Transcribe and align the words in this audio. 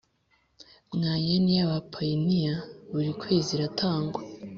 Mwayeni 0.95 1.51
y 1.57 1.61
‘abapayiniya 1.65 2.55
buri 2.91 3.11
kwezi 3.21 3.49
iratangwa. 3.55 4.19